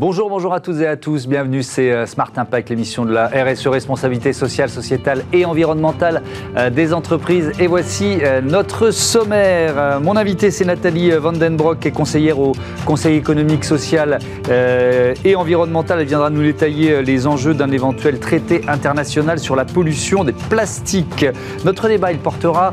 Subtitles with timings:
[0.00, 1.26] Bonjour, bonjour à toutes et à tous.
[1.26, 6.22] Bienvenue, c'est euh, Smart Impact, l'émission de la RSE, responsabilité sociale, sociétale et environnementale
[6.56, 7.52] euh, des entreprises.
[7.58, 10.00] Et voici euh, notre sommaire.
[10.00, 12.52] Mon invité, c'est Nathalie Vandenbroek, qui est conseillère au
[12.86, 16.00] Conseil économique, social et environnemental.
[16.00, 21.26] Elle viendra nous détailler les enjeux d'un éventuel traité international sur la pollution des plastiques.
[21.66, 22.72] Notre débat, il portera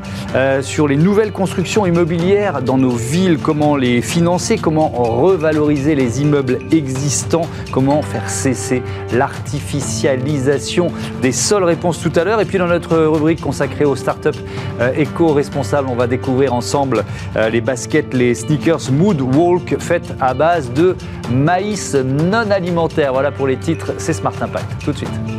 [0.61, 6.59] sur les nouvelles constructions immobilières dans nos villes, comment les financer, comment revaloriser les immeubles
[6.71, 7.16] existants?
[7.71, 12.41] Comment faire cesser l'artificialisation des sols Réponse tout à l'heure.
[12.41, 14.39] Et puis dans notre rubrique consacrée aux startups
[14.79, 17.03] euh, éco-responsables, on va découvrir ensemble
[17.35, 20.95] euh, les baskets, les sneakers Mood Walk faites à base de
[21.31, 23.13] maïs non alimentaire.
[23.13, 24.83] Voilà pour les titres, c'est Smart Impact.
[24.83, 25.36] Tout de suite.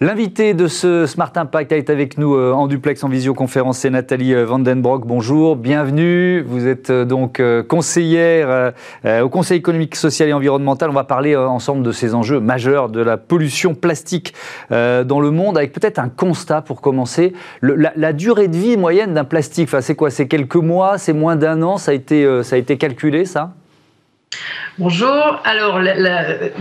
[0.00, 4.32] L'invité de ce Smart Impact est avec nous euh, en duplex en visioconférence, c'est Nathalie
[4.32, 5.04] euh, Vandenbroek.
[5.04, 6.40] Bonjour, bienvenue.
[6.42, 10.90] Vous êtes euh, donc conseillère au Conseil économique, social et environnemental.
[10.90, 14.34] On va parler ensemble de ces enjeux majeurs de la pollution plastique
[14.70, 17.32] dans le monde, avec peut-être un constat pour commencer.
[17.62, 20.10] la, durée de vie moyenne d'un plastique, c'est quoi?
[20.10, 21.76] C'est quelques mois, c'est moins d'un an?
[21.76, 23.52] Ça a, été, ça a été calculé, ça?
[24.78, 25.40] Bonjour.
[25.44, 25.80] Alors,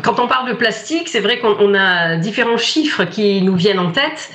[0.02, 3.92] quand on parle de plastique, c'est vrai qu'on a différents chiffres qui nous viennent en
[3.92, 4.32] tête.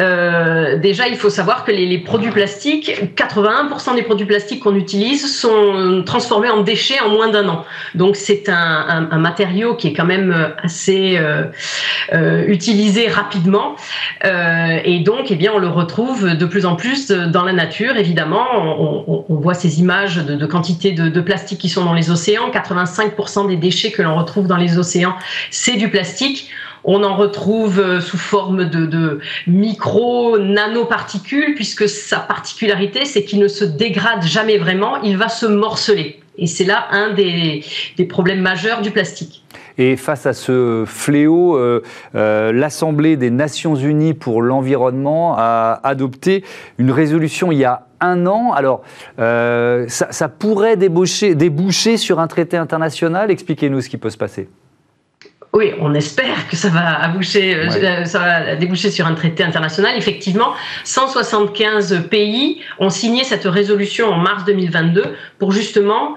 [0.00, 5.36] Euh, déjà, il faut savoir que les, produits plastiques, 81% des produits plastiques qu'on utilise
[5.36, 7.64] sont transformés en déchets en moins d'un an.
[7.96, 11.44] Donc, c'est un, matériau qui est quand même assez euh,
[12.12, 13.74] euh, utilisé rapidement.
[14.22, 17.96] et donc, eh bien, on le retrouve de plus en plus dans la nature.
[17.96, 18.46] Évidemment,
[19.28, 22.50] on, voit ces images de, de quantité de, de plastique qui sont dans les océans.
[22.74, 25.16] 85% des déchets que l'on retrouve dans les océans,
[25.50, 26.50] c'est du plastique.
[26.84, 33.48] On en retrouve euh, sous forme de, micro, nanoparticules, puisque sa particularité, c'est qu'il ne
[33.48, 36.20] se dégrade jamais vraiment, il va se morceler.
[36.36, 37.64] Et c'est là un des,
[38.08, 39.42] problèmes majeurs du plastique.
[39.76, 41.82] Et face à ce fléau, euh,
[42.14, 46.44] euh, l'Assemblée des Nations Unies pour l'environnement a adopté
[46.78, 48.52] une résolution il y a un an.
[48.52, 48.82] Alors,
[49.18, 53.30] euh, ça, pourrait déboucher, déboucher sur un traité international?
[53.30, 54.48] Expliquez-nous ce qui peut se passer.
[55.52, 57.12] Oui, on espère que ça va,
[58.06, 59.96] ça va déboucher sur un traité international.
[59.96, 60.52] Effectivement,
[60.82, 66.16] 175 pays ont signé cette résolution en mars 2022 pour justement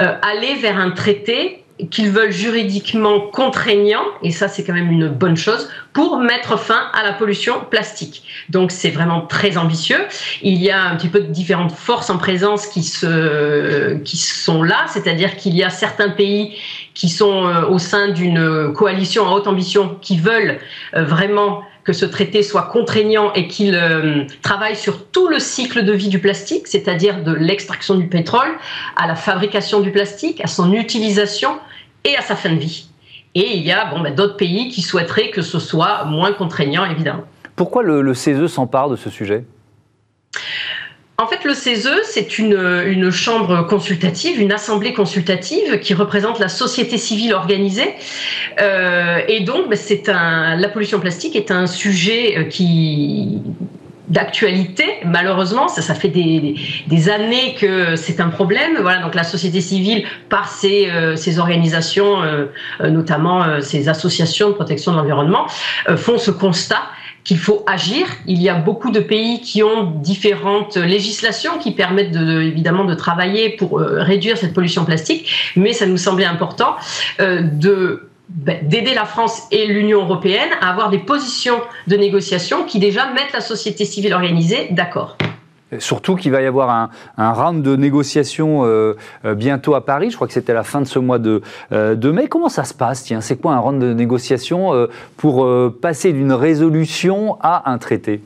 [0.00, 5.08] euh, aller vers un traité qu'ils veulent juridiquement contraignant, et ça c'est quand même une
[5.08, 8.24] bonne chose, pour mettre fin à la pollution plastique.
[8.48, 10.00] Donc c'est vraiment très ambitieux.
[10.42, 14.62] Il y a un petit peu de différentes forces en présence qui, se, qui sont
[14.62, 16.56] là, c'est-à-dire qu'il y a certains pays
[16.94, 20.58] qui sont euh, au sein d'une coalition à haute ambition qui veulent
[20.94, 25.86] euh, vraiment que ce traité soit contraignant et qu'il euh, travaille sur tout le cycle
[25.86, 28.50] de vie du plastique, c'est-à-dire de l'extraction du pétrole
[28.96, 31.58] à la fabrication du plastique, à son utilisation
[32.04, 32.90] et à sa fin de vie.
[33.34, 36.84] Et il y a bon, ben, d'autres pays qui souhaiteraient que ce soit moins contraignant,
[36.84, 37.24] évidemment.
[37.56, 39.46] Pourquoi le, le CESE s'empare de ce sujet?
[41.20, 42.56] En fait, le CESE, c'est une,
[42.86, 47.92] une, chambre consultative, une assemblée consultative qui représente la société civile organisée.
[48.60, 53.42] Euh, et donc, ben, c'est un, la pollution plastique est un sujet euh, qui
[54.06, 54.84] d'actualité.
[55.04, 56.54] Malheureusement, ça, ça fait des,
[56.86, 58.78] des, années que c'est un problème.
[58.80, 62.46] Voilà, donc la société civile, par ses, euh, ses organisations, euh,
[62.80, 65.46] notamment ses associations de protection de l'environnement,
[65.96, 66.84] font ce constat
[67.28, 68.06] qu'il faut agir.
[68.26, 72.94] Il y a beaucoup de pays qui ont différentes législations qui permettent de, évidemment de
[72.94, 76.76] travailler pour euh, réduire cette pollution plastique, mais ça nous semblait important
[77.20, 77.42] euh,
[78.30, 83.12] ben, d'aider la France et l'Union européenne à avoir des positions de négociation qui déjà
[83.12, 85.18] mettent la société civile organisée d'accord.
[85.78, 88.96] Surtout qu'il va y avoir un, round de négociations euh,
[89.26, 90.10] euh, bientôt à Paris.
[90.10, 91.42] Je crois que c'était la fin de ce mois de,
[91.72, 92.26] euh, mai.
[92.26, 94.88] Comment ça se passe Tiens, c'est quoi un round de négociations
[95.18, 95.46] pour
[95.80, 98.22] passer d'une résolution à un traité?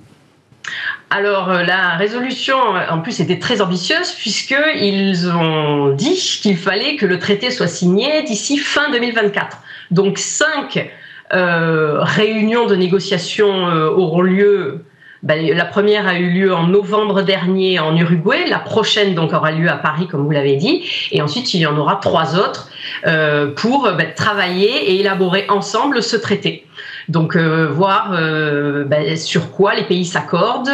[1.11, 2.57] Alors la résolution,
[2.89, 8.23] en plus, était très ambitieuse puisqu'ils ont dit qu'il fallait que le traité soit signé
[8.23, 9.59] d'ici fin 2024.
[9.91, 10.91] Donc cinq
[11.31, 13.65] réunions de négociation
[13.97, 14.85] auront lieu
[15.23, 19.53] ben, la première a eu lieu en novembre dernier en Uruguay, la prochaine donc aura
[19.53, 20.83] lieu à Paris comme vous l'avez dit,
[21.13, 22.69] et ensuite il y en aura trois autres
[23.07, 26.67] euh, pour ben, travailler et élaborer ensemble ce traité.
[27.09, 30.71] Donc euh, voir euh, ben, sur quoi les pays s'accordent,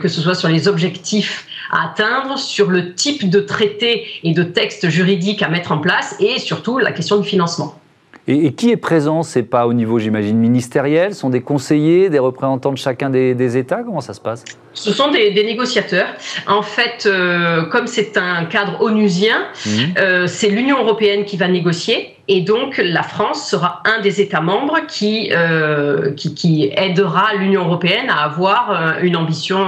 [0.00, 4.42] que ce soit sur les objectifs à atteindre, sur le type de traité et de
[4.42, 7.81] texte juridique à mettre en place, et surtout la question du financement.
[8.28, 11.14] Et, qui est présent C'est pas au niveau, j'imagine, ministériel?
[11.14, 13.82] Ce sont des conseillers, des représentants de chacun des, États?
[13.82, 14.44] Comment ça se passe?
[14.74, 16.08] Ce sont des, négociateurs.
[16.46, 19.94] En fait, euh, comme c'est un cadre onusien, mhm.
[19.98, 22.16] euh, c'est l'Union européenne qui va négocier.
[22.28, 28.08] Et donc, la France sera un des États membres qui, euh, qui, aidera l'Union européenne
[28.08, 29.58] à avoir une ambition,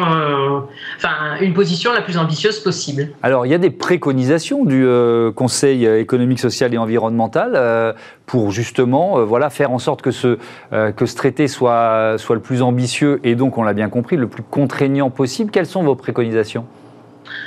[0.97, 3.09] enfin, une position la plus ambitieuse possible.
[3.25, 4.87] Alors, il y a des préconisations du
[5.35, 10.39] Conseil économique, social et environnemental pour justement voilà, faire en sorte que ce,
[10.71, 14.29] que ce traité soit, soit le plus ambitieux et donc, on l'a bien compris, le
[14.29, 15.51] plus contraignant possible.
[15.51, 16.67] Quelles sont vos préconisations?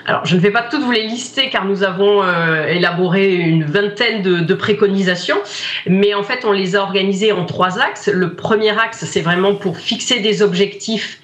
[0.05, 3.63] Alors, je ne vais pas toutes vous les lister car nous avons euh, élaboré une
[3.63, 5.37] vingtaine de, préconisations,
[5.85, 8.09] mais en fait, on les a organisées en trois axes.
[8.11, 11.19] Le premier axe, c'est vraiment pour fixer des objectifs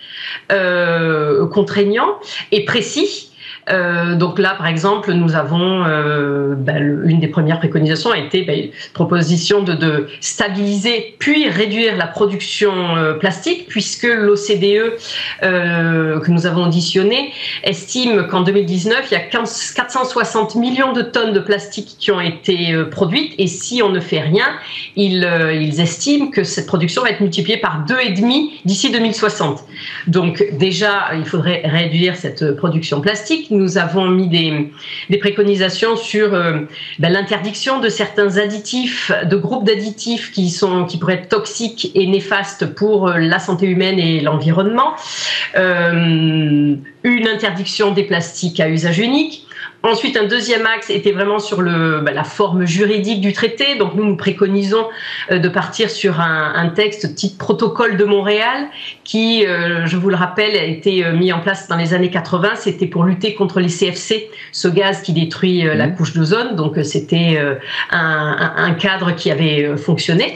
[0.52, 2.20] euh, contraignants
[2.52, 3.33] et précis
[3.70, 8.44] euh, donc là, par exemple, nous avons euh, ben, une des premières préconisations a été
[8.44, 14.98] ben, proposition de, stabiliser puis réduire la production euh, plastique, puisque l'OCDE
[15.42, 17.32] que nous avons auditionné
[17.64, 22.22] estime qu'en 2019 il y a 15, 460 millions de tonnes de plastique qui ont
[22.22, 24.46] été produites, et si on ne fait rien,
[24.96, 29.64] ils, ils estiment que cette production va être multipliée par deux et demi d'ici 2060.
[30.08, 36.60] Donc déjà, il faudrait réduire cette production plastique nous avons mis des, préconisations sur euh,
[37.00, 40.54] ben, l'interdiction de certains additifs, de groupes d'additifs qui,
[40.88, 44.96] qui pourraient être toxiques et néfastes pour euh, la santé humaine et l'environnement,
[45.56, 49.48] euh, une interdiction des plastiques à usage unique,
[49.86, 53.76] Ensuite, un deuxième axe était vraiment sur le, bah, la forme juridique du traité.
[53.76, 54.88] Donc, nous, nous préconisons
[55.30, 58.68] euh, de partir sur un, un, texte type protocole de Montréal
[59.04, 62.10] qui, euh, je vous le rappelle, a été euh, mis en place dans les années
[62.10, 62.52] 80.
[62.56, 65.96] C'était pour lutter contre les CFC, ce gaz qui détruit la mmh.
[65.96, 66.56] couche d'ozone.
[66.56, 67.38] Donc, c'était
[67.92, 70.36] un, un, cadre qui avait fonctionné.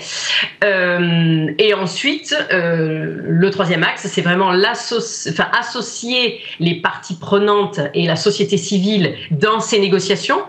[0.62, 8.58] et ensuite, le troisième axe, c'est vraiment enfin, associer les parties prenantes et la société
[8.58, 10.42] civile dans ces négociations.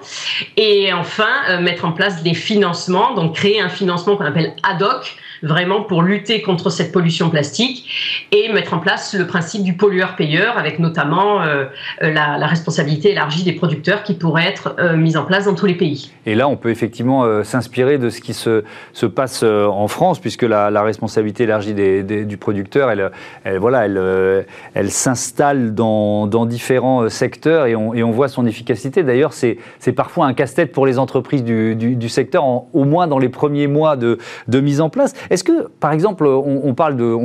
[0.56, 4.82] Et enfin, euh, mettre en place des financements, donc créer un financement qu'on appelle ad
[4.82, 9.75] hoc, vraiment pour lutter contre cette pollution plastique et mettre en place le principe du
[9.75, 11.64] pollueur-payeur avec notamment euh,
[12.02, 15.75] euh, la, responsabilité élargie des producteurs qui pourrait être mise en place dans tous les
[15.75, 16.11] pays.
[16.25, 18.64] Et là, on peut effectivement s'inspirer de ce qui se,
[18.94, 23.11] se passe en France puisque la, responsabilité élargie des, du producteur, elle,
[23.58, 28.69] voilà, elle, elle s'installe dans, dans, différents secteurs et on, et on voit son efficacité
[29.02, 29.58] D'ailleurs, c'est
[29.94, 34.19] parfois un casse-tête pour les entreprises du, secteur, au moins dans les premiers mois de,
[34.61, 35.14] mise en place.
[35.31, 36.75] Est-ce que, par exemple, on,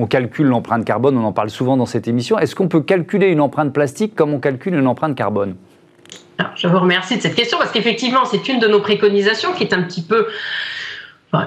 [0.07, 2.37] calcule l'empreinte carbone, on en parle souvent dans cette émission.
[2.37, 5.55] Est-ce qu'on peut calculer une empreinte plastique comme on calcule une empreinte carbone?
[6.55, 9.73] Je vous remercie de cette question parce qu'effectivement, c'est une de nos préconisations qui est
[9.73, 10.27] un petit peu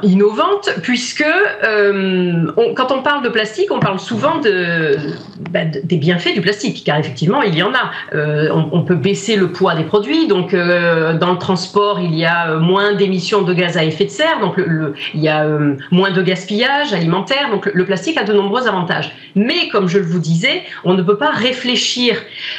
[0.02, 1.24] innovante, puisque
[1.64, 4.40] euh, quand on parle de plastique, on parle souvent
[5.50, 7.90] bah, de, des bienfaits du plastique, car effectivement, il y en a.
[8.14, 12.24] Euh, on, peut baisser le poids des produits, donc euh, dans le transport, il y
[12.24, 15.46] a moins d'émissions de gaz à effet de serre, donc le, il y a
[15.90, 19.12] moins de gaspillage alimentaire, donc le, plastique a de nombreux avantages.
[19.34, 22.16] Mais comme je vous disais, on ne peut pas réfléchir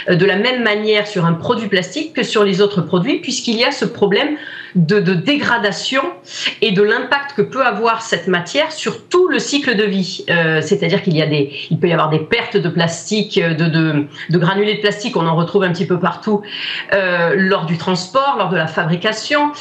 [0.10, 3.64] de la même manière sur un produit plastique que sur les autres produits, puisqu'il y
[3.64, 4.38] a ce problème
[4.78, 6.04] de, dégradation
[6.62, 10.26] et de l'impact que peut avoir cette matière sur tout le cycle de vie.
[10.30, 13.54] Euh, c'est-à-dire qu'il y a des, il peut y avoir des pertes de plastique, euh,
[13.54, 16.42] de, de, granulés de plastique, on en retrouve un petit peu partout
[16.94, 19.52] euh, lors du transport, lors de la fabrication.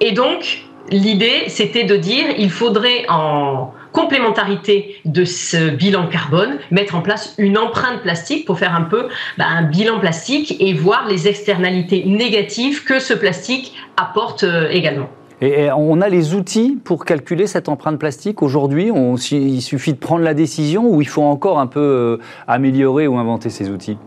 [0.00, 6.94] et donc, l'idée, c'était de dire, il faudrait en complémentarité de ce bilan carbone, mettre
[6.94, 11.06] en place une empreinte plastique pour faire un peu bah, un bilan plastique et voir
[11.08, 15.08] les externalités négatives que ce plastique apporte également.
[15.40, 18.90] Et on a les outils pour calculer cette empreinte plastique aujourd'hui?
[19.30, 22.16] Il suffit de prendre la décision ou il faut encore un peu euh,
[22.48, 23.98] améliorer ou inventer ces outils?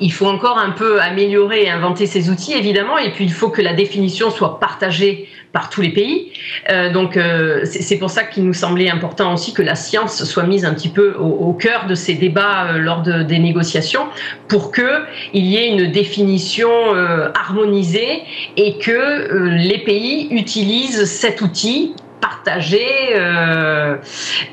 [0.00, 3.50] Il faut encore un peu améliorer et inventer ces outils, évidemment, et puis il faut
[3.50, 6.32] que la définition soit partagée par tous les pays.
[6.68, 10.42] Euh, donc euh, c'est pour ça qu'il nous semblait important aussi que la science soit
[10.42, 14.06] mise un petit peu au, cœur de ces débats euh, lors de, des négociations
[14.48, 16.70] pour qu'il y ait une définition
[17.34, 18.22] harmonisée
[18.56, 23.96] et que les pays utilisent cet outil partagé euh,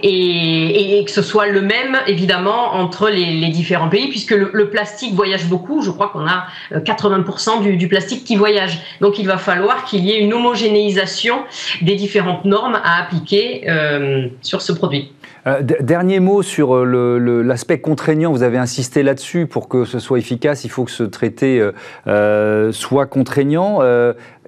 [0.03, 5.45] et, que ce soit le même évidemment entre les, différents pays puisque le, plastique voyage
[5.45, 5.81] beaucoup.
[5.81, 8.79] Je crois qu'on a 80% euh, du, plastique qui voyage.
[8.99, 11.43] Donc il va falloir qu'il y ait une homogénéisation
[11.81, 15.13] des différentes normes à appliquer euh, sur ce produit.
[15.71, 20.69] dernier mot sur l'aspect contraignant, vous avez insisté là-dessus pour que ce soit efficace, il
[20.69, 21.65] faut que ce traité
[22.71, 23.79] soit contraignant.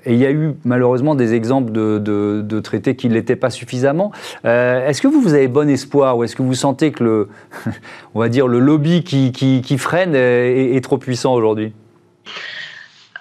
[0.05, 4.12] Et il y a eu malheureusement des exemples de, traités qui ne l'étaient pas suffisamment.
[4.45, 7.29] Euh, est-ce que vous, vous avez bon espoir ou est-ce que vous sentez que le,
[8.15, 11.74] on va dire, le lobby qui, freine est trop puissant aujourd'hui?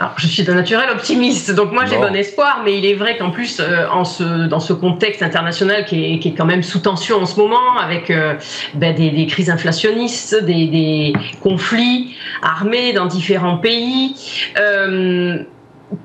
[0.03, 2.13] Alors, je suis de naturel optimiste, donc moi j'ai bon.
[2.13, 6.15] espoir, mais il est vrai qu'en plus, euh, en ce, dans ce contexte international qui
[6.15, 8.35] est, qui est, quand même sous tension en ce moment, avec euh,
[8.75, 14.17] ben, des, des, crises inflationnistes, des, des, conflits armés dans différents pays,
[14.59, 15.45] euh,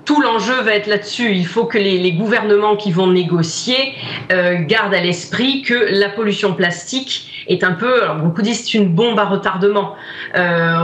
[0.05, 1.31] tout l'enjeu va être là-dessus.
[1.33, 3.93] Il faut que les, gouvernements qui vont négocier
[4.31, 8.77] euh, gardent à l'esprit que la pollution plastique est un peu, alors beaucoup disent c'est
[8.77, 9.95] une bombe à retardement.
[10.35, 10.75] Euh,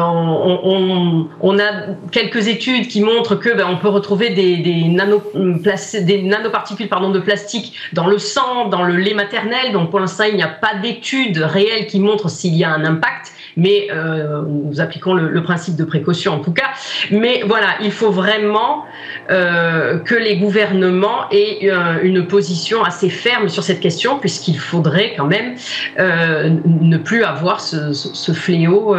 [1.42, 4.88] on, a quelques études qui montrent que ben, on peut retrouver des,
[6.24, 9.74] nanoparticules de plastique dans le sang, dans le lait maternel.
[9.74, 12.86] Donc pour l'instant, il n'y a pas d'études réelles qui montrent s'il y a un
[12.86, 16.72] impact mais euh, nous appliquons le, principe de précaution en tout cas.
[17.12, 18.86] Mais voilà, il faut vraiment
[19.30, 25.14] euh, que les gouvernements aient euh, une position assez ferme sur cette question, puisqu'il faudrait
[25.18, 25.56] quand même
[25.98, 28.96] ne plus avoir ce, fléau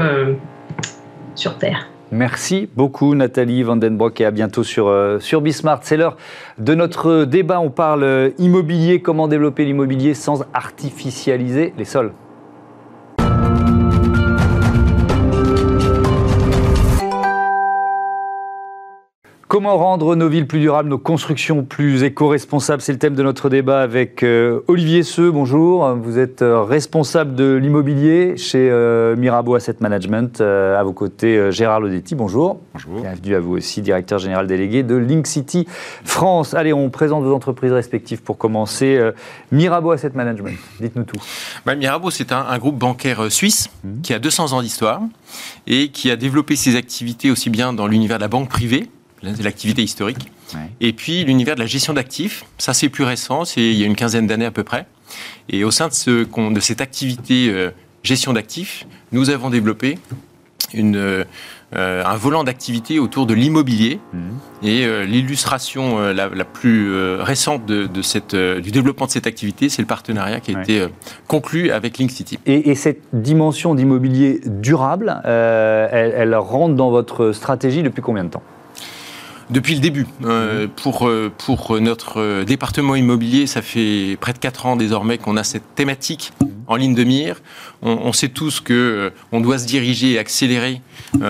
[1.35, 1.89] sur Terre.
[2.13, 5.81] Merci beaucoup Nathalie Vandenbroek et à bientôt sur, sur Bismart.
[5.83, 6.17] C'est l'heure
[6.59, 7.61] de notre débat.
[7.61, 12.13] On parle immobilier, comment développer l'immobilier sans artificialiser les sols?
[19.55, 22.83] Comment rendre nos villes plus durables, nos constructions plus éco-responsables?
[22.83, 25.31] C'est le thème de notre débat avec euh, Olivier Seux.
[25.31, 25.95] Bonjour.
[25.95, 30.41] Vous êtes euh, responsable de l'immobilier chez euh, Mirabeau Asset Management.
[30.41, 32.17] à vos côtés, Gérard Lodetti.
[32.17, 32.59] Bonjour.
[32.73, 33.01] Bonjour.
[33.01, 35.69] Bienvenue à vous aussi, directeur général délégué de Link City
[36.03, 36.55] France.
[36.55, 38.99] Allez, on présente vos entreprises respectives pour commencer.
[39.53, 41.21] Mirabeau Asset Management, dites-nous tout.
[41.65, 44.01] Bah, Mirabeau, c'est un, groupe bancaire suisse mmh.
[44.01, 45.01] qui a 200 ans d'histoire
[45.69, 48.89] et qui a développé ses activités aussi bien dans l'univers de la banque privée
[49.43, 50.31] l'activité historique.
[50.81, 53.87] Et puis l'univers de la gestion d'actifs, ça c'est plus récent, c'est il y a
[53.87, 54.87] une quinzaine d'années à peu près.
[55.49, 57.71] Et au sein de, ce, de cette activité euh,
[58.03, 59.99] gestion d'actifs, nous avons développé
[60.73, 61.25] une, euh,
[61.73, 64.01] un volant d'activité autour de l'immobilier.
[64.13, 64.21] Mhm.
[64.63, 69.89] Et euh, l'illustration la, plus récente de, cette, du développement de cette activité, c'est le
[69.89, 70.87] partenariat qui a été
[71.29, 72.39] conclu avec Link City.
[72.47, 78.43] Et, cette dimension d'immobilier durable, elle rentre dans votre stratégie depuis combien de temps?
[79.51, 80.07] Depuis le début.
[80.25, 85.19] Euh, pour, euh, pour notre euh, département immobilier, ça fait près de 4 ans désormais
[85.19, 86.33] qu'on a cette thématique
[86.67, 87.41] en ligne de mire.
[87.83, 90.81] On, sait tous que on doit se diriger et accélérer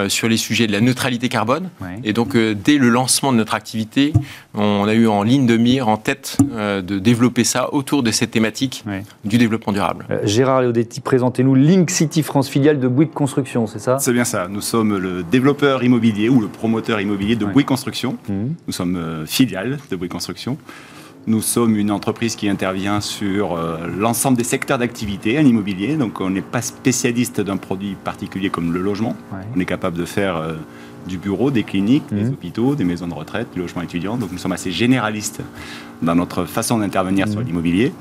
[0.09, 1.69] sur les sujets de la neutralité carbone.
[2.05, 4.13] Et donc, dès le lancement de notre activité,
[4.55, 8.31] on a eu en ligne de mire, en tête, de développer ça autour de cette
[8.31, 8.85] thématique
[9.25, 10.07] du développement durable.
[10.23, 13.99] Gérard Léodetti, présentez-nous Link City France, filiale de Bouygues Construction, c'est ça?
[13.99, 14.47] C'est bien ça.
[14.49, 17.95] Nous sommes le développeur immobilier ou le promoteur immobilier de Bouygues Construction
[18.29, 18.55] Mhm.
[18.67, 20.57] Nous sommes euh, filiale de Bouygues Construction.
[21.27, 25.97] Nous sommes une entreprise qui intervient sur euh, l'ensemble des secteurs d'activité en immobilier.
[25.97, 29.17] Donc, on n'est pas spécialiste d'un produit particulier comme le logement.
[29.55, 30.55] On est capable de faire euh,
[31.07, 32.33] du bureau, des cliniques, des mhm.
[32.33, 34.17] hôpitaux, des maisons de retraite, des logements étudiants.
[34.17, 35.41] Donc, nous sommes assez généralistes
[36.03, 37.47] dans notre façon d'intervenir sur mhm.
[37.47, 37.93] l'immobilier.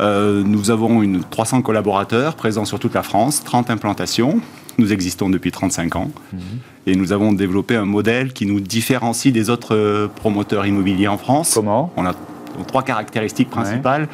[0.00, 4.40] nous avons une 300 collaborateurs présents sur toute la France, 30 implantations.
[4.80, 6.40] Nous existons depuis 35 ans mhm.
[6.86, 11.18] et nous avons développé un modèle qui nous différencie des autres euh, promoteurs immobiliers en
[11.18, 11.52] France.
[11.54, 11.92] Comment?
[11.96, 12.14] On a
[12.66, 14.08] trois caractéristiques principales.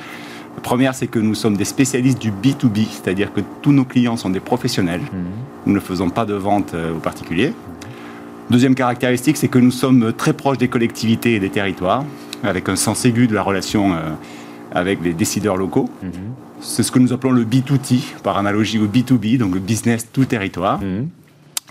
[0.56, 4.16] La première, c'est que nous sommes des spécialistes du B2B, c'est-à-dire que tous nos clients
[4.16, 5.00] sont des professionnels.
[5.00, 5.24] Mhm.
[5.66, 7.52] Nous ne faisons pas de vente euh, aux particuliers.
[8.48, 12.04] Deuxième caractéristique, c'est que nous sommes très proches des collectivités et des territoires,
[12.42, 13.98] avec un sens aigu de la relation euh,
[14.72, 15.90] avec les décideurs locaux.
[16.02, 16.10] Mhm.
[16.60, 20.24] C'est ce que nous appelons le B2T, par analogie au B2B, donc le business tout
[20.24, 20.80] territoire.
[20.80, 21.08] Mhm.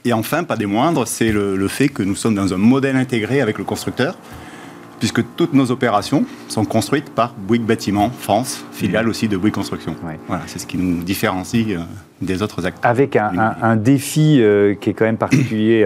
[0.06, 3.42] Et enfin, pas des moindres, c'est le, fait que nous sommes dans un modèle intégré
[3.42, 4.16] avec le constructeur,
[5.06, 9.12] puisque toutes nos opérations sont construites par Bouygues Bâtiment France, filiale mhm.
[9.12, 9.96] aussi de Bouygues Construction.
[10.28, 11.84] Voilà, c'est ce qui nous différencie euh,
[12.22, 12.90] des autres acteurs.
[12.90, 15.86] Avec un, défi euh, qui est quand même particulier,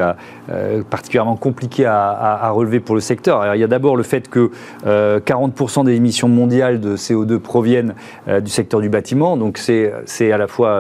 [0.50, 3.56] euh, particulièrement compliqué à, relever pour le secteur.
[3.56, 4.52] il y a d'abord le fait que
[4.86, 7.96] 40% euh, des émissions mondiales de CO2 proviennent
[8.28, 10.72] du secteur du bâtiment, donc c'est à la fois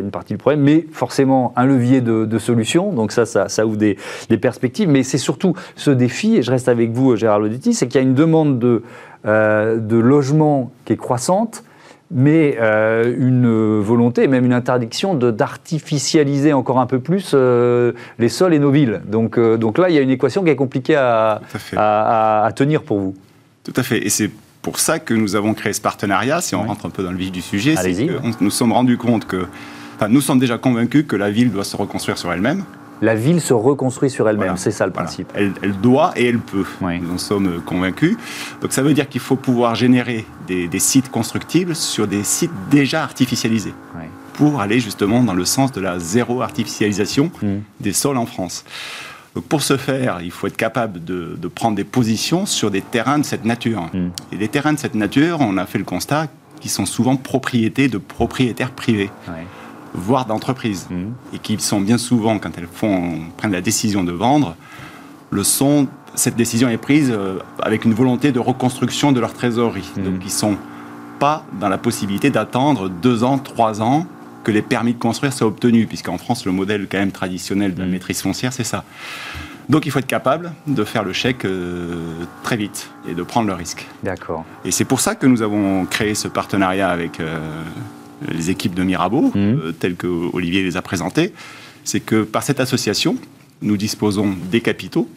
[0.00, 3.76] une partie du problème, mais forcément un levier de, de solution, donc ça, ça, ouvre
[3.76, 3.96] des,
[4.28, 7.86] des perspectives, mais c'est surtout ce défi, et je reste avec vous Gérard Lodetti, c'est
[7.86, 8.82] qu'il y a une demande de,
[9.24, 11.64] de logement qui est croissante,
[12.10, 18.54] mais euh, une volonté, même une interdiction d'artificialiser encore un peu plus euh, les sols
[18.54, 19.00] et nos villes.
[19.06, 21.40] Donc, euh, donc là, il y a une équation qui est compliquée à,
[21.76, 23.14] à, tenir pour vous.
[23.64, 24.04] Tout à fait.
[24.04, 24.30] Et c'est
[24.62, 27.18] pour ça que nous avons créé ce partenariat, si on rentre un peu dans le
[27.18, 27.74] vif du sujet.
[28.22, 29.46] nous nous sommes rendus compte que,
[29.96, 32.64] enfin, nous sommes déjà convaincus que la ville doit se reconstruire sur elle-même,
[33.02, 35.32] La ville se reconstruit sur elle-même, c'est ça le principe.
[35.34, 38.16] Elle, doit et elle peut, nous en sommes convaincus.
[38.60, 43.02] Donc ça veut dire qu'il faut pouvoir générer des, sites constructibles sur des sites déjà
[43.02, 43.74] artificialisés.
[44.34, 47.46] Pour aller justement dans le sens de la zéro artificialisation mmh.
[47.80, 48.64] des sols en France.
[49.34, 53.18] Donc pour ce faire, il faut être capable de, prendre des positions sur des terrains
[53.18, 53.88] de cette nature.
[53.92, 54.10] Hmm.
[54.32, 56.28] Et les terrains de cette nature, on a fait le constat
[56.60, 59.10] qu'ils sont souvent propriétés de propriétaires privés.
[59.94, 61.12] Voire d'entreprises, hmm.
[61.34, 64.56] et qui sont bien souvent, quand elles font, prennent la décision de vendre,
[65.30, 69.88] le sont, cette décision est prise euh, avec une volonté de reconstruction de leur trésorerie.
[69.96, 70.02] Hmm.
[70.02, 70.56] Donc ils ne sont
[71.18, 74.06] pas dans la possibilité d'attendre deux ans, trois ans
[74.42, 77.80] que les permis de construire soient obtenus, puisqu'en France, le modèle quand même traditionnel de
[77.80, 77.90] la mm.
[77.90, 78.84] maîtrise foncière, c'est ça.
[79.68, 83.46] Donc il faut être capable de faire le chèque euh, très vite et de prendre
[83.46, 83.86] le risque.
[84.02, 84.44] D'accord.
[84.64, 87.38] Et c'est pour ça que nous avons créé ce partenariat avec euh,
[88.28, 89.32] les équipes de Mirabeau, mm.
[89.36, 91.32] euh, tel que Olivier les a présentés.
[91.84, 93.16] C'est que par cette association,
[93.62, 95.08] nous disposons des capitaux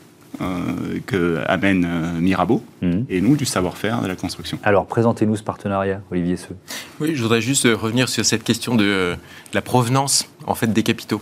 [0.42, 3.06] euh, que amène euh, Mirabeau mhm.
[3.08, 4.58] et nous du savoir-faire de la construction.
[4.64, 6.56] Alors présentez-nous ce partenariat, Olivier Seux.
[7.00, 9.16] Oui, je voudrais juste revenir sur cette question de,
[9.54, 11.22] la provenance en fait des capitaux.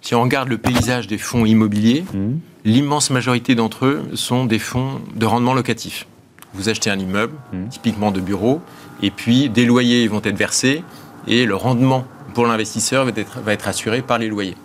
[0.00, 2.40] Si on regarde le paysage des fonds immobiliers, mhm.
[2.64, 6.06] l'immense majorité d'entre eux sont des fonds de rendement locatif.
[6.54, 7.68] Vous achetez un immeuble, mhm.
[7.68, 8.62] typiquement de bureau,
[9.02, 10.82] et puis des loyers vont être versés
[11.28, 12.04] et le rendement
[12.34, 14.56] pour l'investisseur va être, va être assuré par les loyers.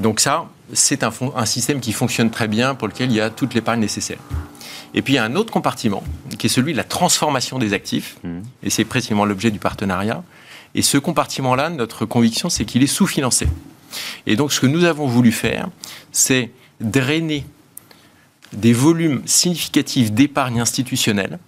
[0.00, 3.30] Donc ça, c'est un, un, système qui fonctionne très bien, pour lequel il y a
[3.30, 4.18] toute l'épargne nécessaire.
[4.94, 6.02] Et puis il y a un autre compartiment,
[6.38, 8.38] qui est celui de la transformation des actifs, mmh.
[8.62, 10.22] et c'est précisément l'objet du partenariat.
[10.74, 13.48] Et ce compartiment-là, notre conviction, c'est qu'il est sous-financé.
[14.26, 15.68] Et donc ce que nous avons voulu faire,
[16.12, 17.46] c'est drainer
[18.52, 21.38] des volumes significatifs d'épargne institutionnelle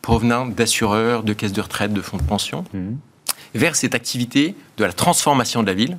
[0.00, 2.94] provenant d'assureurs, de caisses de retraite, de fonds de pension, mmh.
[3.54, 5.98] Vers cette activité de la transformation de la ville,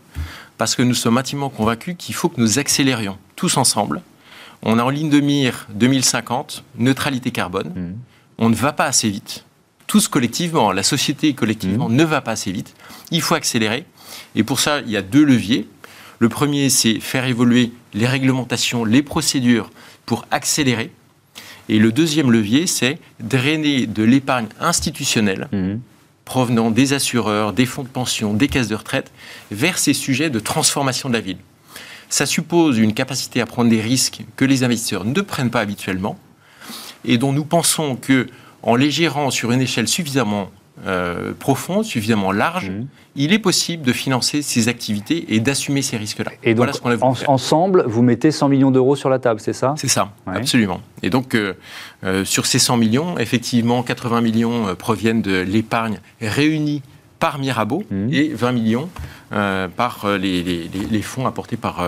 [0.57, 4.01] parce que nous sommes intimement convaincus qu'il faut que nous accélérions tous ensemble.
[4.61, 7.69] On a en ligne de mire 2050, neutralité carbone.
[7.69, 7.93] Mmh.
[8.39, 9.45] On ne va pas assez vite.
[9.87, 11.95] Tous collectivement, la société collectivement mmh.
[11.95, 12.75] ne va pas assez vite.
[13.11, 13.85] Il faut accélérer.
[14.35, 15.67] Et pour ça, il y a deux leviers.
[16.19, 19.71] Le premier, c'est faire évoluer les réglementations, les procédures
[20.05, 20.91] pour accélérer.
[21.69, 25.75] Et le deuxième levier, c'est drainer de l'épargne institutionnelle mmh
[26.29, 29.11] provenant des assureurs, des fonds de pension, des caisses de retraite,
[29.49, 31.39] vers ces sujets de transformation de la ville.
[32.07, 36.19] Ça suppose une capacité à prendre des risques que les investisseurs ne prennent pas habituellement
[37.03, 38.27] et dont nous pensons que,
[38.61, 40.51] en les gérant sur une échelle suffisamment
[40.85, 42.85] euh, profonde, suffisamment large, mmh.
[43.15, 46.31] il est possible de financer ces activités et d'assumer ces risques-là.
[46.43, 46.69] Et donc,
[47.27, 49.73] ensemble, vous mettez 100 millions d'euros sur la table, c'est ça?
[49.77, 50.79] C'est ça, absolument.
[51.03, 51.53] Et donc, euh,
[52.03, 56.81] euh, sur ces 100 millions, effectivement, 80 millions proviennent de l'épargne réunie
[57.19, 58.13] par Mirabeau mmh.
[58.13, 58.89] et 20 millions
[59.29, 61.83] par les, les, fonds apportés par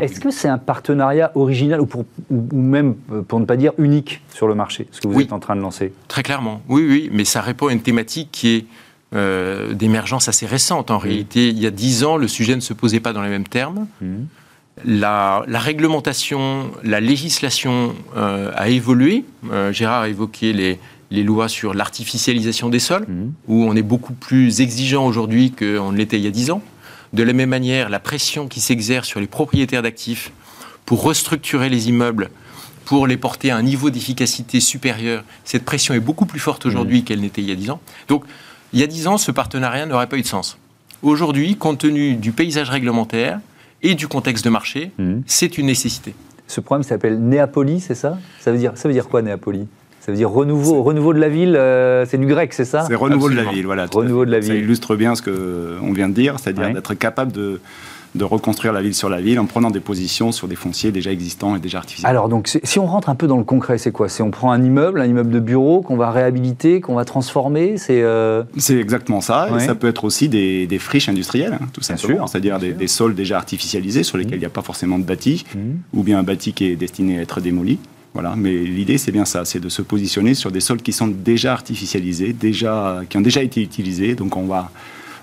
[0.00, 1.88] est-ce que c'est un partenariat original ou,
[2.52, 5.38] même, euh, pour ne pas dire, unique sur le marché, ce que vous êtes en
[5.38, 5.92] train de lancer?
[6.08, 8.66] Très clairement, oui, oui, mais ça répond à une thématique qui est
[9.14, 10.90] euh, d'émergence assez récente.
[10.90, 13.30] En réalité, il y a dix ans, le sujet ne se posait pas dans les
[13.30, 13.86] mêmes termes.
[14.00, 14.06] Mmh.
[14.84, 19.24] La, réglementation, la législation euh, a évolué.
[19.72, 20.78] Gérard a évoqué les,
[21.24, 23.30] lois sur l'artificialisation des sols, mmh.
[23.48, 26.62] où on est beaucoup plus exigeant aujourd'hui qu'on ne l'était il y a dix ans.
[27.12, 30.32] De la même manière, la pression qui s'exerce sur les propriétaires d'actifs
[30.84, 32.30] pour restructurer les immeubles,
[32.84, 37.00] pour les porter à un niveau d'efficacité supérieur, cette pression est beaucoup plus forte aujourd'hui
[37.00, 37.04] mmh.
[37.04, 37.80] qu'elle n'était il y a 10 ans.
[38.08, 38.24] Donc,
[38.72, 40.58] il y a 10 ans, ce partenariat n'aurait pas eu de sens.
[41.02, 43.40] Aujourd'hui, compte tenu du paysage réglementaire
[43.82, 45.20] et du contexte de marché, mmh.
[45.26, 46.14] c'est une nécessité.
[46.46, 48.18] Ce programme s'appelle Néapoli, c'est ça?
[48.40, 49.68] Ça veut, dire, ça veut dire quoi, Néapoli
[50.08, 52.86] ça veut dire renouveau, renouveau de la ville, euh, c'est du grec, c'est ça?
[52.88, 53.84] C'est renouveau de la ville, voilà.
[53.92, 54.48] Renouveau de la ville.
[54.48, 57.60] Ça illustre bien ce qu'on vient de dire, c'est-à-dire d'être capable de,
[58.14, 61.12] de reconstruire la ville sur la ville en prenant des positions sur des fonciers déjà
[61.12, 62.08] existants et déjà artificiels.
[62.08, 64.08] Alors, donc, si on rentre un peu dans le concret, c'est quoi?
[64.08, 67.76] C'est on prend un immeuble, un immeuble de bureau qu'on va réhabiliter, qu'on va transformer
[67.76, 69.50] C'est euh, C'est exactement ça.
[69.54, 72.26] Et ça peut être aussi des, friches industrielles, hein, tout simplement.
[72.26, 74.36] C'est-à-dire des, sols déjà artificialisés sur lesquels mmh.
[74.36, 75.58] il n'y a pas forcément de bâti, mmh.
[75.98, 77.78] ou bien un bâti qui est destiné à être démoli.
[78.20, 81.06] Voilà, mais l'idée c'est bien ça, c'est de se positionner sur des sols qui sont
[81.06, 84.16] déjà artificialisés, déjà, qui ont déjà été utilisés.
[84.16, 84.72] Donc on va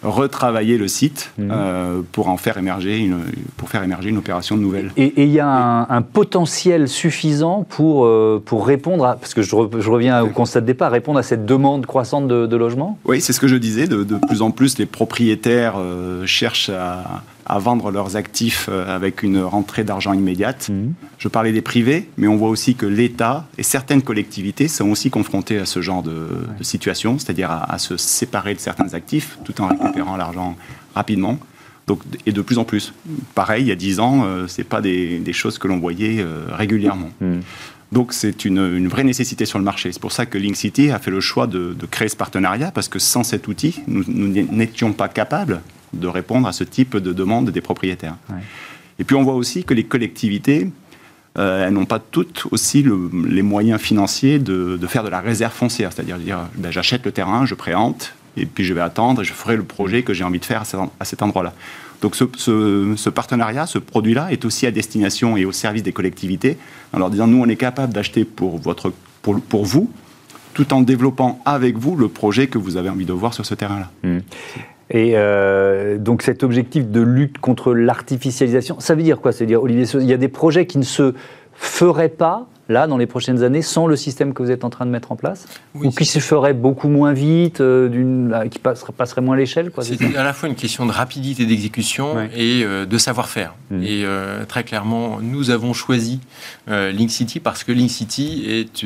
[0.01, 1.49] retravailler le site mhm.
[1.51, 3.17] euh, pour en faire émerger une,
[3.57, 4.93] pour faire émerger une opération nouvelle.
[4.95, 9.49] Et il y a un, potentiel suffisant pour, euh, pour répondre à, parce que je,
[9.49, 12.97] je, reviens au constat de départ, répondre à cette demande croissante de, de logement?
[13.03, 16.69] Oui, c'est ce que je disais, de, de, plus en plus les propriétaires euh, cherchent
[16.69, 20.69] à, à vendre leurs actifs euh, avec une rentrée d'argent immédiate.
[20.69, 20.93] Mhm.
[21.17, 25.09] Je parlais des privés, mais on voit aussi que l'État et certaines collectivités sont aussi
[25.09, 26.27] confrontés à ce genre de,
[26.61, 30.55] situation, c'est-à-dire à, se séparer de certains actifs tout en récupérant l'argent
[30.95, 31.37] rapidement.
[31.87, 32.93] Donc, et de plus en plus.
[33.35, 36.19] Pareil, il y a 10 ans, euh, ce n'est pas des, choses que l'on voyait
[36.19, 37.11] euh, régulièrement.
[37.21, 37.41] Hmm.
[37.91, 39.91] Donc c'est une, vraie nécessité sur le marché.
[39.91, 42.87] C'est pour ça que Link City a fait le choix de, créer ce partenariat, parce
[42.87, 45.61] que sans cet outil, nous n'étions pas capables
[45.95, 48.15] de répondre à ce type de demande des propriétaires.
[48.99, 50.69] Et puis on voit aussi que les collectivités,
[51.37, 52.85] euh, elles n'ont pas toutes aussi
[53.27, 57.45] les moyens financiers de, faire de la réserve foncière, c'est-à-dire dire, ben, j'achète le terrain,
[57.45, 60.39] je préhente, et puis je vais attendre et je ferai le projet que j'ai envie
[60.39, 60.63] de faire
[60.99, 61.53] à cet endroit-là.
[62.01, 66.57] Donc ce, partenariat, ce produit-là, est aussi à destination et au service des collectivités,
[66.93, 69.89] en leur disant, nous, on est capable d'acheter pour, votre, pour, pour vous,
[70.53, 73.55] tout en développant avec vous le projet que vous avez envie de voir sur ce
[73.55, 73.91] terrain-là.
[74.03, 74.19] Mmh.
[74.89, 79.31] Et euh, donc cet objectif de lutte contre l'artificialisation, ça veut dire quoi?
[79.31, 81.13] C'est-à-dire, Olivier, il y a des projets qui ne se
[81.53, 84.85] feraient pas là, dans les prochaines années, sans le système que vous êtes en train
[84.85, 85.45] de mettre en place?
[85.75, 90.23] Ou qui se ferait beaucoup moins vite, euh, qui passerait, passerait moins l'échelle C'est à
[90.23, 93.53] la fois une question de rapidité d'exécution et euh, de savoir-faire.
[93.69, 93.83] Mmh.
[93.83, 96.19] Et euh, très clairement, nous avons choisi
[96.67, 98.85] Link City parce que Link City est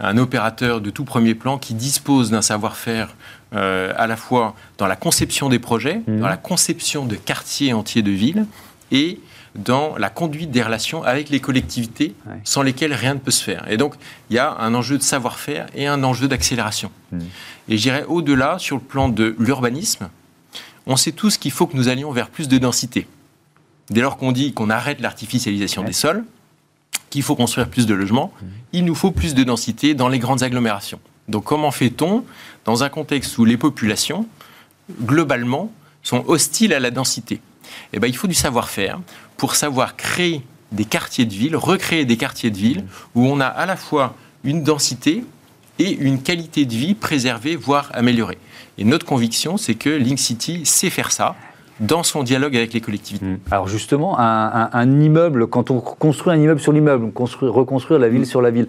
[0.00, 3.16] un opérateur de tout premier plan qui dispose d'un savoir-faire
[3.52, 6.20] à la fois dans la conception des projets, mmh.
[6.20, 8.46] dans la conception de quartiers entiers de villes
[8.90, 9.20] et
[9.56, 13.70] dans la conduite des relations avec les collectivités sans lesquelles rien ne peut se faire.
[13.70, 13.94] Et donc,
[14.30, 16.90] il y a un enjeu de savoir-faire et un enjeu d'accélération.
[17.12, 17.20] Hmm.
[17.68, 20.08] Et j'irais au-delà sur le plan de l'urbanisme.
[20.86, 23.06] On sait tous qu'il faut que nous allions vers plus de densité.
[23.90, 26.24] Dès lors qu'on dit qu'on arrête l'artificialisation des sols,
[27.10, 28.46] qu'il faut construire plus de logements, hmm.
[28.72, 31.00] il nous faut plus de densité dans les grandes agglomérations.
[31.28, 32.24] Donc comment fait-on
[32.64, 34.26] dans un contexte où les populations,
[35.02, 37.40] globalement, sont hostiles à la densité?
[37.92, 39.00] Eh ben, il faut du savoir-faire
[39.36, 42.84] pour savoir créer des quartiers de ville, recréer des quartiers de ville
[43.14, 45.24] où on a à la fois une densité
[45.78, 48.38] et une qualité de vie préservée, voire améliorée.
[48.78, 51.34] Et notre conviction, c'est que Link City sait faire ça
[51.80, 53.26] dans son dialogue avec les collectivités.
[53.26, 53.38] Mmh.
[53.50, 58.40] Alors justement, un, immeuble, quand on construit un immeuble sur l'immeuble, reconstruire la ville sur
[58.40, 58.66] la ville,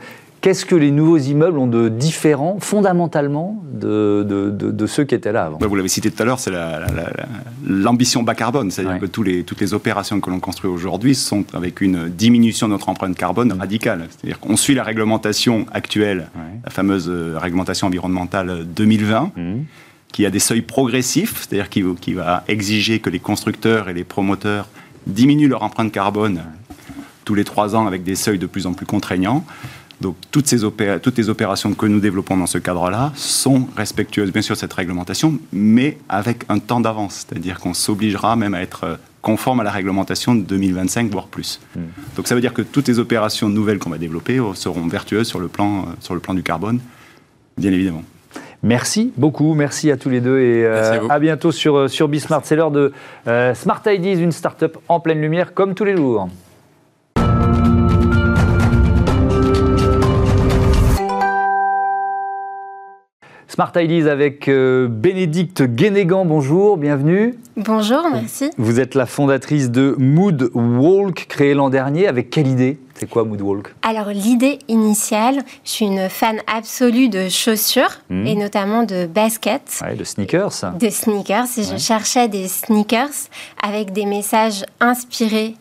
[0.48, 5.48] Qu'est-ce que les nouveaux immeubles ont de différent, fondamentalement, de, de, ceux qui étaient là
[5.48, 5.58] avant?
[5.60, 6.54] Vous l'avez cité tout à l'heure, c'est
[7.68, 8.72] l'ambition bas carbone.
[8.72, 12.68] C'est-à-dire que tous les, toutes les opérations que l'on construit aujourd'hui sont avec une diminution
[12.68, 14.08] de notre empreinte carbone radicale.
[14.10, 16.30] C'est-à-dire qu'on suit la réglementation actuelle,
[16.64, 19.32] la fameuse euh, réglementation environnementale 2020.
[19.36, 19.54] Mmh.
[20.14, 24.06] qui a des seuils progressifs, c'est-à-dire qui, qui, va exiger que les constructeurs et les
[24.06, 24.70] promoteurs
[25.08, 26.42] diminuent leur empreinte carbone
[27.26, 29.44] tous les trois ans avec des seuils de plus en plus contraignants.
[30.02, 34.44] Donc toutes, ces toutes les opérations que nous développons dans ce cadre-là sont respectueuses bien
[34.44, 38.84] sûr de cette réglementation, mais avec un temps d'avance, c'est-à-dire qu'on s'obligera même à être
[38.84, 41.60] euh, conforme à la réglementation de 2025, voire plus.
[41.76, 41.82] Hmm.
[42.16, 45.28] Donc ça veut dire que toutes les opérations nouvelles qu'on va développer euh, seront vertueuses
[45.28, 46.80] sur le plan, euh, sur le plan du carbone,
[47.58, 48.04] bien évidemment.
[48.62, 52.42] Merci beaucoup, merci à tous les deux et à, bientôt sur, sur Bismart.
[52.44, 52.92] C'est l'heure de
[53.54, 56.28] Smart Ideas, une start-up en pleine lumière comme tous les jours.
[63.58, 66.26] Smart Ideas avec euh, Bénédicte Guénégan.
[66.26, 67.34] Bonjour, bienvenue.
[67.56, 68.52] Bonjour, merci.
[68.60, 72.06] Vous êtes la fondatrice de Mood Walk, créée l'an dernier.
[72.06, 72.78] Avec quelle idée?
[72.94, 73.74] C'est quoi Mood Walk?
[73.82, 78.28] Alors, l'idée initiale, je suis une fan absolue de chaussures hmm.
[78.28, 79.82] et notamment de baskets.
[79.98, 80.76] de sneakers.
[80.80, 81.48] De sneakers.
[81.58, 83.28] Et je cherchais des sneakers
[83.64, 85.56] avec des messages inspirés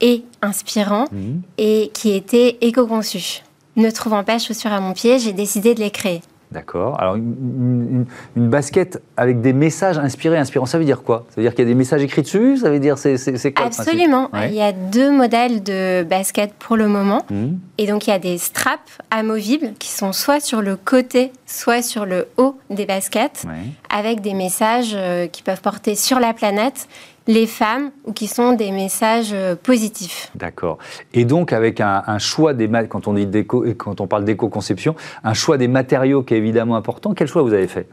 [0.00, 1.40] et inspirants hmm.
[1.58, 3.42] et qui étaient éco-conçus.
[3.76, 6.22] Ne trouvant pas chaussures à mon pied, j'ai décidé de les créer.
[6.52, 7.00] D'accord.
[7.00, 8.04] Alors, une,
[8.36, 11.24] basket avec des messages inspirés, inspirants, ça veut dire quoi?
[11.30, 12.58] Ça veut dire qu'il y a des messages écrits dessus?
[12.58, 14.28] Ça veut dire c'est, c'est, quoi Absolument.
[14.44, 17.22] Il y a deux modèles de basket pour le moment.
[17.30, 17.46] Mmh.
[17.78, 21.82] Et donc, il y a des straps amovibles qui sont soit sur le côté, soit
[21.82, 23.44] sur le haut des baskets,
[23.88, 26.88] avec des messages euh, qui peuvent porter sur la planète
[27.26, 30.30] les femmes ou qui sont des messages euh, positifs.
[30.34, 30.78] D'accord.
[31.14, 35.34] Et donc avec un, choix des quand on dit déco quand on parle d'éco-conception, un
[35.34, 37.14] choix des matériaux qui est évidemment important.
[37.14, 37.86] Quel choix vous avez fait?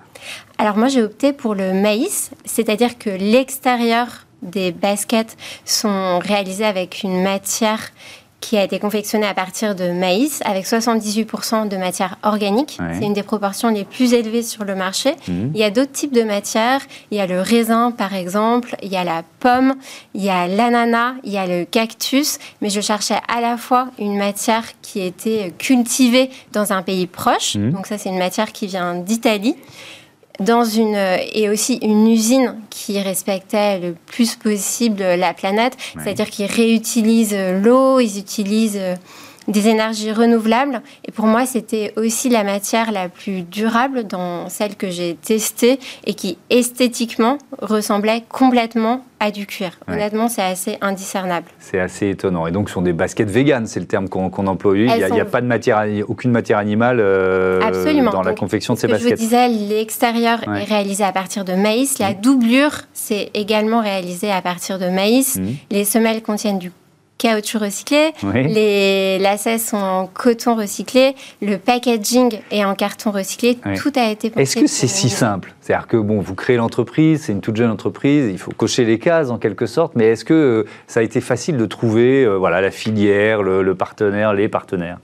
[0.57, 7.03] Alors moi j'ai opté pour le maïs, c'est-à-dire que l'extérieur des baskets sont réalisés avec
[7.03, 7.91] une matière
[8.39, 12.77] qui a été confectionné à partir de maïs avec 78% de matière organique.
[12.93, 15.15] C'est une des proportions les plus élevées sur le marché.
[15.27, 15.51] Mhm.
[15.53, 16.81] Il y a d'autres types de matières.
[17.11, 18.75] Il y a le raisin, par exemple.
[18.81, 19.75] Il y a la pomme.
[20.13, 21.13] Il y a l'ananas.
[21.23, 22.39] Il y a le cactus.
[22.61, 27.55] Mais je cherchais à la fois une matière qui était cultivée dans un pays proche.
[27.55, 27.71] Mhm.
[27.71, 29.55] Donc ça, c'est une matière qui vient d'Italie
[30.39, 30.95] dans une
[31.33, 37.99] et aussi une usine qui respectait le plus possible la planète, c'est-à-dire qu'ils réutilisent l'eau,
[37.99, 38.79] ils utilisent
[39.49, 40.81] des énergies renouvelables.
[41.05, 45.79] Et pour moi, c'était aussi la matière la plus durable dans celle que j'ai testée
[46.05, 49.71] et qui esthétiquement ressemblait complètement à du cuir.
[49.87, 51.47] Honnêtement, c'est assez indiscernable.
[51.59, 52.47] C'est assez étonnant.
[52.47, 54.77] Et donc, ce sont des baskets véganes, c'est le terme qu'on emploie.
[54.77, 57.59] Il n'y a, pas de matière, aucune matière animale euh,
[58.11, 59.09] dans la confection de ces baskets.
[59.09, 61.99] Je vous disais, l'extérieur est réalisé à partir de maïs.
[61.99, 62.21] La mmh.
[62.21, 65.37] doublure, c'est également réalisé à partir de maïs.
[65.37, 65.47] Mmh.
[65.71, 66.71] Les semelles contiennent du
[67.19, 73.91] caoutchouc recyclé, les lacets sont en coton recyclé, le packaging est en carton recyclé, tout
[73.95, 74.41] a été pensé.
[74.41, 77.69] Est-ce que c'est si simple C'est-à-dire que bon, vous créez l'entreprise, c'est une toute jeune
[77.69, 81.03] entreprise, il faut cocher les cases en quelque sorte, mais est-ce que euh, ça a
[81.03, 84.97] été facile de trouver euh, voilà, la filière, le partenaire, les partenaires?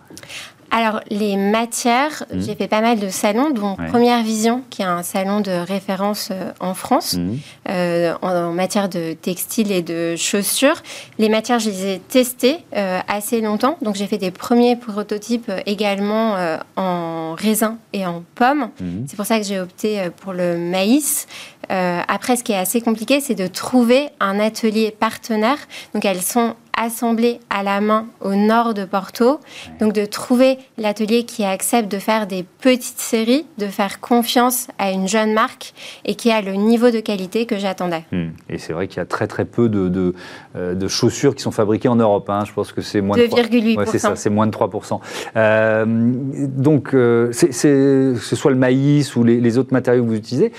[0.72, 2.42] Alors, les matières, mmh.
[2.42, 6.30] j'ai fait pas mal de salons, dont Première Vision, qui est un salon de référence
[6.32, 7.34] euh, en France, mmh.
[7.70, 10.82] euh, en, matière de textile et de chaussures.
[11.18, 13.78] Les matières, je les ai testées euh, assez longtemps.
[13.82, 16.36] Donc, j'ai fait des premiers prototypes également
[16.76, 18.70] en raisin et en pomme.
[18.80, 19.06] Mmh.
[19.08, 21.28] C'est pour ça que j'ai opté pour le maïs.
[21.70, 25.58] après, ce qui est assez compliqué, c'est de trouver un atelier partenaire.
[25.94, 29.40] Donc, elles sont assemblés à la main au nord de Porto.
[29.80, 34.92] Donc de trouver l'atelier qui accepte de faire des petites séries, de faire confiance à
[34.92, 35.74] une jeune marque
[36.06, 38.04] et qui a le niveau de qualité que j'attendais.
[38.12, 38.30] Hmm.
[38.50, 40.14] Et c'est vrai qu'il y a très très peu de, de,
[40.56, 42.30] euh, chaussures qui sont fabriquées en Europe.
[42.30, 42.44] Hein.
[42.46, 43.78] Je pense que c'est moins de 2,8%.
[43.78, 45.00] Ouais, c'est ça, c'est moins de 3%.
[45.36, 50.10] Euh, donc, euh, c'est, que ce soit le maïs ou les, les autres matériaux que
[50.10, 50.52] vous utilisez,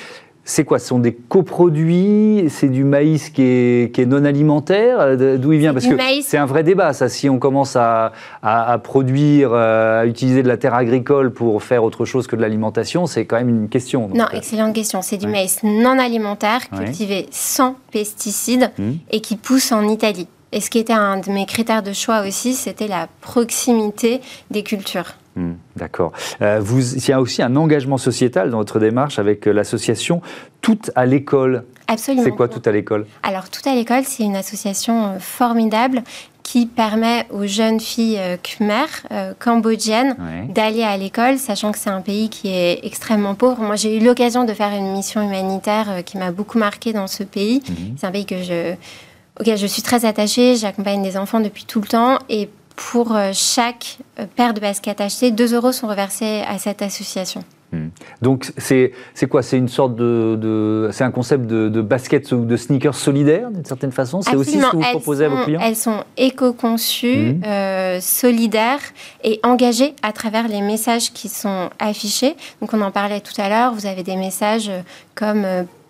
[0.49, 5.53] c'est quoi Ce sont des coproduits C'est du maïs qui est, non alimentaire euh, D'où
[5.53, 5.75] il vient?
[5.75, 7.09] Parce que c'est un vrai débat, ça.
[7.09, 8.13] Si on commence à,
[8.85, 13.07] produire, euh, à utiliser de la terre agricole pour faire autre chose que de l'alimentation,
[13.07, 14.09] c'est quand même une question.
[14.15, 15.03] non, euh, excellente question.
[15.03, 18.91] C'est du maïs non alimentaire, cultivé sans pesticides mmh.
[19.11, 20.29] et qui pousse en Italie.
[20.53, 24.63] Et ce qui était un de mes critères de choix aussi, c'était la proximité des
[24.63, 25.15] cultures.
[25.37, 26.13] Hmm, d'accord.
[26.41, 30.23] Euh, il y a aussi un engagement sociétal dans votre démarche avec euh, l'association
[30.63, 31.65] Tout à l'école.
[31.89, 32.25] Absolument.
[32.25, 33.07] C'est quoi Tout à l'école?
[33.23, 36.03] Alors, Tout à l'école, c'est une association euh, formidable
[36.43, 38.87] qui permet aux jeunes filles khmer,
[39.41, 40.15] cambodgiennes,
[40.49, 43.61] d'aller à l'école, sachant que c'est un pays qui est extrêmement pauvre.
[43.63, 47.25] Moi, j'ai eu l'occasion de faire une mission humanitaire qui m'a beaucoup marquée dans ce
[47.25, 47.65] pays.
[47.69, 47.97] Mhm.
[47.99, 48.77] C'est un pays que je,
[49.41, 50.57] auquel je suis très attachée.
[50.57, 52.19] J'accompagne des enfants depuis tout le temps.
[52.29, 56.83] Et pour euh, chaque euh, paire de baskets achetées, 2 euros sont reversés à cette
[56.83, 57.43] association.
[57.73, 57.89] Hmm.
[58.23, 58.93] Donc c'est
[59.29, 59.43] quoi?
[59.43, 63.65] C'est une sorte de, c'est un concept de, de baskets ou de sneakers solidaires d'une
[63.65, 64.23] certaine façon?
[64.23, 65.61] C'est aussi ce que vous proposez à vos clients?
[65.61, 68.79] Elles sont éco-conçues, euh, solidaires
[69.25, 72.37] et engagées à travers les messages qui sont affichés.
[72.61, 73.75] Donc on en parlait tout à l'heure.
[73.75, 74.71] Vous avez des messages
[75.17, 75.45] comme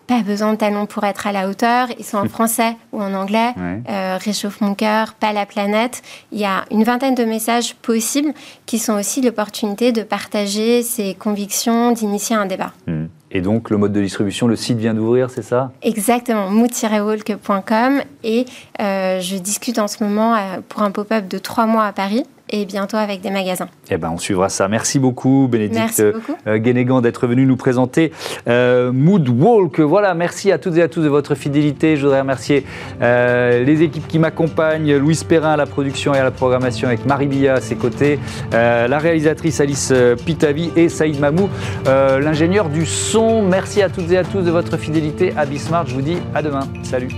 [0.07, 1.89] pas besoin de talons pour être à la hauteur.
[1.99, 3.55] Ils sont en français ou en anglais.
[3.89, 6.03] Euh, réchauffe mon cœur, pas la planète.
[6.33, 8.33] Il y a une vingtaine de messages possibles
[8.67, 12.73] qui sont aussi l'opportunité de partager ses convictions, d'initier un débat.
[12.87, 13.07] Hmm.
[13.33, 15.73] Et donc, le mode de distribution, le site vient d'ouvrir, c'est ça?
[15.83, 18.01] Exactement, mood-walk.com.
[18.23, 18.47] Et
[18.81, 20.39] euh, je discute en ce moment euh,
[20.69, 23.69] pour un pop-up de trois mois à Paris et bientôt avec des magasins.
[23.91, 24.69] Eh ben, on suivra ça.
[24.69, 28.13] Merci beaucoup, Bénédicte euh, Guénégan, d'être venu nous présenter
[28.49, 29.81] euh, Mood Walk.
[29.81, 31.97] Voilà, merci à toutes et à tous de votre fidélité.
[31.97, 32.65] Je voudrais remercier
[33.03, 37.05] euh, les équipes qui m'accompagnent, Louise Perrin à la production et à la programmation avec
[37.05, 38.19] Marie Billa à ses côtés,
[38.53, 39.93] la réalisatrice Alice
[40.25, 41.49] Pitavi et Saïd Mamou,
[41.87, 43.43] l'ingénieur du son.
[43.43, 45.89] Merci à toutes et à tous de votre fidélité à Bismarck.
[45.89, 46.69] Je vous dis à demain.
[46.83, 47.09] Salut.